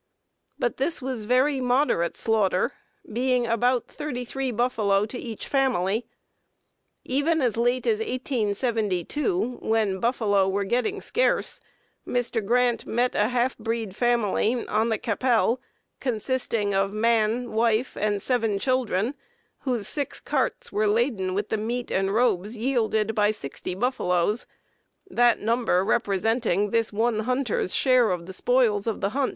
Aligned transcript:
But 0.57 0.77
this 0.77 0.99
was 0.99 1.25
very 1.25 1.59
moderate 1.59 2.17
slaughter, 2.17 2.71
being 3.13 3.45
about 3.45 3.85
33 3.87 4.49
buffalo 4.49 5.05
to 5.05 5.19
each 5.19 5.47
family. 5.47 6.07
Even 7.03 7.39
as 7.39 7.55
late 7.55 7.85
as 7.85 7.99
1872, 7.99 9.59
when 9.61 9.99
buffalo 9.99 10.49
were 10.49 10.63
getting 10.63 11.01
scarce, 11.01 11.59
Mr. 12.07 12.43
Grant 12.43 12.87
met 12.87 13.13
a 13.13 13.27
half 13.27 13.55
breed 13.59 13.95
family 13.95 14.67
on 14.67 14.89
the 14.89 14.97
Qu'Appelle, 14.97 15.59
consisting 15.99 16.73
of 16.73 16.91
man, 16.91 17.51
wife, 17.51 17.95
and 17.95 18.23
seven 18.23 18.57
children, 18.57 19.13
whose 19.59 19.87
six 19.87 20.19
carts 20.19 20.71
were 20.71 20.87
laden 20.87 21.35
with 21.35 21.49
the 21.49 21.57
meat 21.57 21.91
and 21.91 22.09
robes 22.11 22.57
yielded 22.57 23.13
by 23.13 23.29
sixty 23.29 23.75
buffaloes; 23.75 24.47
that 25.07 25.39
number 25.41 25.85
representing 25.85 26.71
this 26.71 26.91
one 26.91 27.19
hunter's 27.19 27.75
share 27.75 28.09
of 28.09 28.25
the 28.25 28.33
spoils 28.33 28.87
of 28.87 28.99
the 29.01 29.09
hunt. 29.09 29.29